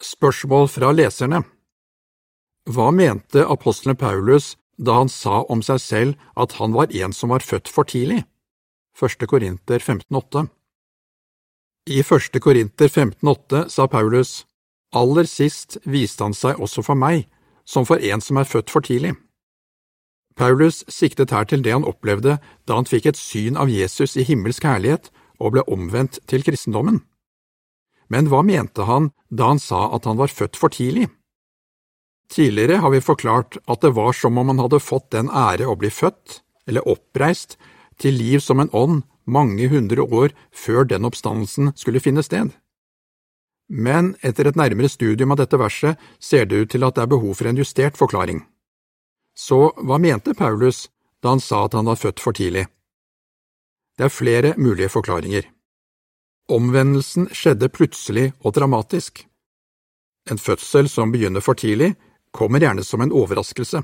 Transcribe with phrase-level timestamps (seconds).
[0.00, 1.42] Spørsmål fra leserne
[2.72, 7.34] Hva mente apostelen Paulus da han sa om seg selv at han var en som
[7.34, 8.22] var født for tidlig?
[8.96, 9.26] 1.
[9.28, 10.46] Korinter 15,8
[11.92, 12.40] I 1.
[12.40, 14.46] Korinter 15,8 sa Paulus,
[14.96, 17.28] Aller sist viste han seg også for meg,
[17.68, 19.12] som for en som er født for tidlig.
[20.34, 24.24] Paulus siktet her til det han opplevde da han fikk et syn av Jesus i
[24.24, 27.02] himmelsk herlighet og ble omvendt til kristendommen.
[28.10, 31.08] Men hva mente han da han sa at han var født for tidlig?
[32.30, 35.76] Tidligere har vi forklart at det var som om han hadde fått den ære å
[35.78, 37.56] bli født, eller oppreist,
[37.98, 42.54] til liv som en ånd mange hundre år før den oppstandelsen skulle finne sted.
[43.70, 47.12] Men etter et nærmere studium av dette verset ser det ut til at det er
[47.12, 48.42] behov for en justert forklaring.
[49.36, 50.88] Så hva mente Paulus
[51.22, 52.66] da han sa at han var født for tidlig?
[53.98, 55.46] Det er flere mulige forklaringer.
[56.50, 59.22] Omvendelsen skjedde plutselig og dramatisk.
[60.30, 61.94] En fødsel som begynner for tidlig,
[62.34, 63.82] kommer gjerne som en overraskelse.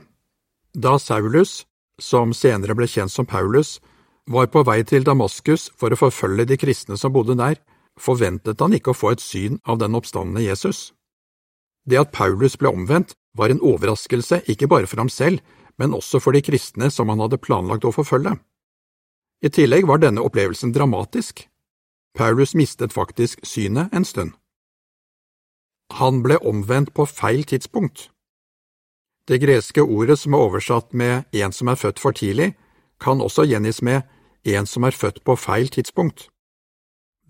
[0.74, 1.64] Da Saulus,
[2.02, 3.78] som senere ble kjent som Paulus,
[4.26, 7.60] var på vei til Damaskus for å forfølge de kristne som bodde der,
[7.98, 10.90] forventet han ikke å få et syn av den oppstandende Jesus.
[11.86, 15.38] Det at Paulus ble omvendt, var en overraskelse ikke bare for ham selv,
[15.78, 18.34] men også for de kristne som han hadde planlagt å forfølge.
[19.44, 21.44] I tillegg var denne opplevelsen dramatisk.
[22.16, 24.32] Paulus mistet faktisk synet en stund.
[25.92, 28.10] Han ble omvendt på feil tidspunkt.
[29.28, 32.54] Det greske ordet som er oversatt med en som er født for tidlig,
[33.00, 34.02] kan også gjengis med
[34.44, 36.28] en som er født på feil tidspunkt.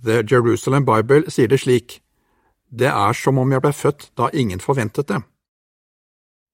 [0.04, 2.02] The Jerusalem Bible sier det slik,
[2.70, 5.22] det er som om jeg ble født da ingen forventet det.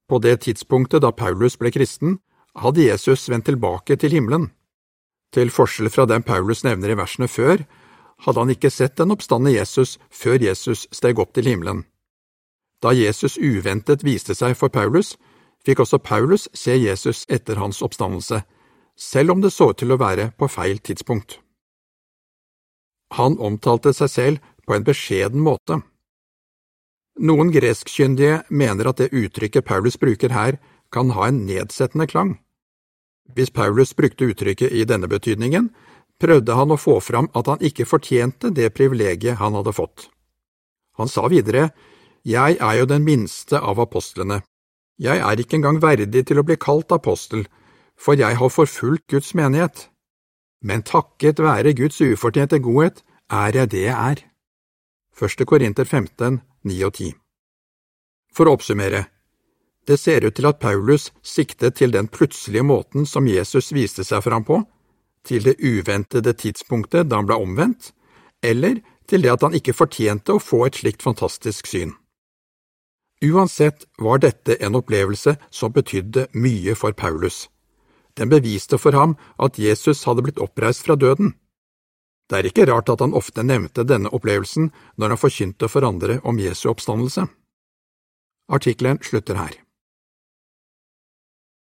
[0.09, 2.19] På det tidspunktet da Paulus ble kristen,
[2.57, 4.51] hadde Jesus vendt tilbake til himmelen.
[5.33, 7.65] Til forskjell fra den Paulus nevner i versene før,
[8.23, 11.85] hadde han ikke sett den oppstande Jesus før Jesus steg opp til himmelen.
[12.83, 15.17] Da Jesus uventet viste seg for Paulus,
[15.63, 18.43] fikk også Paulus se Jesus etter hans oppstandelse,
[18.99, 21.39] selv om det så ut til å være på feil tidspunkt.
[23.19, 25.83] Han omtalte seg selv på en beskjeden måte.
[27.21, 30.59] Noen greskkyndige mener at det uttrykket Paulus bruker her,
[30.93, 32.37] kan ha en nedsettende klang.
[33.33, 35.71] Hvis Paulus brukte uttrykket i denne betydningen,
[36.23, 40.09] prøvde han å få fram at han ikke fortjente det privilegiet han hadde fått.
[40.99, 41.73] Han sa videre,
[42.25, 44.43] Jeg er jo den minste av apostlene.
[44.99, 47.49] Jeg er ikke engang verdig til å bli kalt apostel,
[47.99, 49.89] for jeg har forfulgt Guds menighet.
[50.63, 54.23] Men takket være Guds ufortjente godhet er jeg det jeg er.
[55.19, 55.45] 1.
[55.47, 57.11] Korinter 15, 9 og 10
[58.33, 59.07] For å oppsummere,
[59.87, 64.23] det ser ut til at Paulus siktet til den plutselige måten som Jesus viste seg
[64.23, 64.61] for ham på,
[65.27, 67.93] til det uventede tidspunktet da han ble omvendt,
[68.43, 71.95] eller til det at han ikke fortjente å få et slikt fantastisk syn.
[73.23, 77.47] Uansett var dette en opplevelse som betydde mye for Paulus.
[78.19, 81.37] Den beviste for ham at Jesus hadde blitt oppreist fra døden.
[82.29, 86.19] Det er ikke rart at han ofte nevnte denne opplevelsen når han forkynte for andre
[86.27, 87.29] om Jesu oppstandelse.
[88.53, 89.55] Artikkelen slutter her.